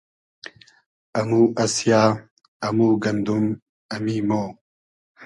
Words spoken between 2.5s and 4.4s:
امو گئندوم، امی مۉ